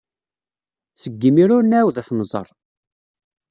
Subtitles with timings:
[1.01, 2.47] Seg yimir ur nɛawed ad t-nẓer.